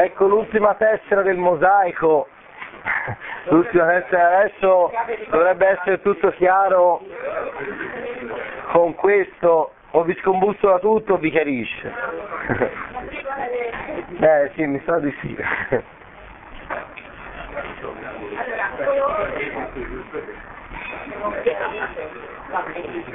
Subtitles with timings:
[0.00, 2.28] Ecco l'ultima tessera del mosaico,
[3.50, 4.92] l'ultima tessera adesso
[5.28, 7.00] dovrebbe essere tutto chiaro
[8.70, 11.92] con questo, o vi scombussola tutto o vi chiarisce.
[14.20, 15.36] eh sì, mi sa di sì.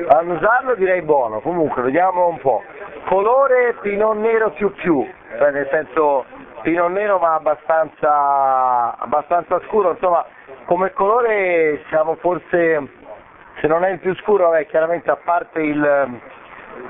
[0.09, 2.61] Annusarlo direi buono, comunque vediamo un po'.
[3.05, 5.07] Colore pinot nero più più,
[5.37, 6.25] cioè nel senso
[6.63, 10.25] pinot nero ma abbastanza, abbastanza scuro, insomma
[10.65, 12.87] come colore siamo forse,
[13.59, 16.19] se non è il più scuro, vabbè, chiaramente a parte il,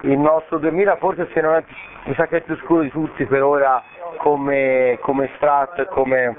[0.01, 1.63] il nostro 2000 forse se non è,
[2.03, 3.83] mi sa che è il più scuro di tutti per ora
[4.17, 6.37] come, come strat, come...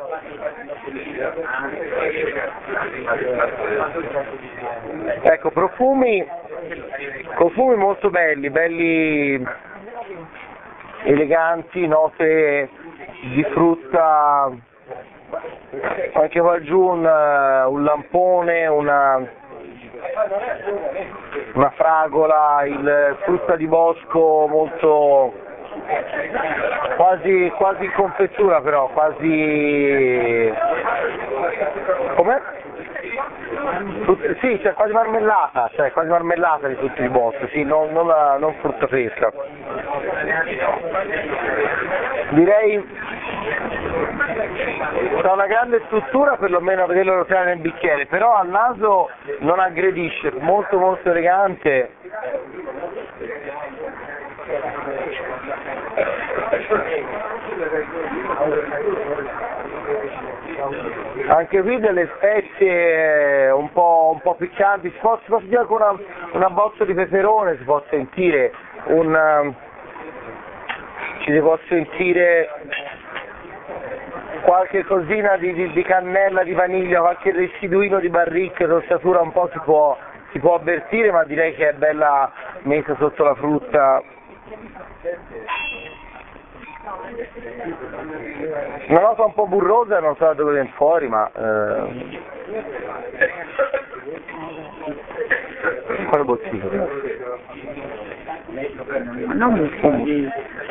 [5.23, 6.24] Ecco, profumi,
[7.35, 9.45] profumi molto belli, belli
[11.02, 12.69] eleganti, note
[13.33, 14.51] di frutta,
[16.12, 17.05] anche qua giù un,
[17.68, 19.26] un lampone, una,
[21.54, 25.32] una fragola, il frutta di bosco molto
[26.96, 30.52] quasi, quasi in confettura però, quasi...
[32.16, 32.40] com'è?
[34.04, 38.06] Tut- sì, c'è quasi marmellata, cioè quasi marmellata di tutti i boschi, sì, non, non,
[38.38, 39.32] non frutta fresca.
[42.30, 42.84] Direi
[45.23, 50.32] ha una grande struttura perlomeno a vederlo rotare nel bicchiere, però al naso non aggredisce,
[50.38, 51.90] molto molto elegante.
[61.27, 65.81] Anche qui delle spezie un po', un po piccanti, si può, si può sentire con
[65.81, 65.97] una,
[66.32, 68.53] una bozza di peperone, si può sentire
[68.87, 69.55] un,
[71.25, 72.49] ci si può sentire
[74.44, 79.48] qualche cosina di, di, di, cannella, di vaniglia, qualche residuino di barricche, rossatura un po'
[79.53, 79.97] si può,
[80.32, 82.31] si può avvertire, ma direi che è bella
[82.62, 84.03] messa sotto la frutta.
[88.88, 91.31] Una nota un po' burrosa, non so da dove viene fuori, ma...
[91.33, 92.21] Eh...
[96.09, 96.41] Quale hummus.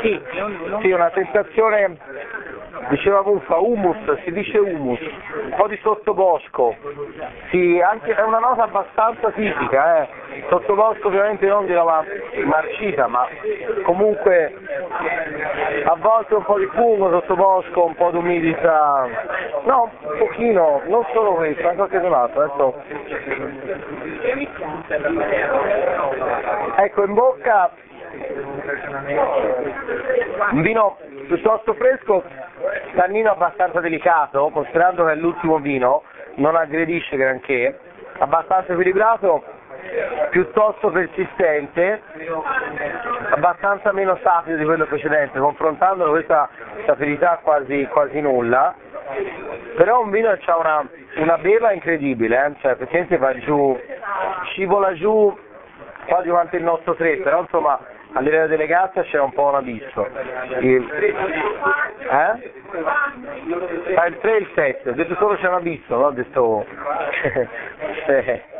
[0.01, 0.21] Sì,
[0.81, 1.97] sì, una sensazione,
[2.89, 6.75] diceva Muffa, hummus, si dice hummus, un po' di sottobosco,
[7.49, 10.07] sì, anche, è una nota abbastanza tipica, eh.
[10.49, 12.03] sottobosco ovviamente non di roba
[12.45, 13.27] marcita, ma
[13.83, 14.57] comunque
[15.85, 19.07] a volte un po' di fumo, sottobosco, un po' d'umidità,
[19.65, 22.81] no, un pochino, non solo questo, anche qualche altro, adesso...
[26.75, 27.71] Ecco, in bocca
[30.51, 30.97] un vino
[31.27, 32.23] piuttosto fresco,
[32.95, 36.03] tannino abbastanza delicato, considerando che è l'ultimo vino,
[36.35, 37.79] non aggredisce granché,
[38.19, 39.43] abbastanza equilibrato,
[40.29, 42.01] piuttosto persistente,
[43.31, 46.49] abbastanza meno sapido di quello precedente, confrontandolo questa
[46.85, 48.73] sapidità quasi, quasi nulla,
[49.75, 50.87] però un vino che ha una,
[51.17, 52.53] una beva incredibile, eh?
[52.61, 53.79] cioè praticamente va giù,
[54.51, 55.35] scivola giù
[56.05, 57.79] quasi quanto il nostro 3, però insomma
[58.13, 60.07] a livello di eleganza c'è un po' un abisso.
[60.59, 60.89] Il,
[61.99, 62.51] eh?
[63.95, 66.05] Ah, il 3 e il 7, ho detto solo c'è un abisso, no?
[66.05, 66.65] ho detto...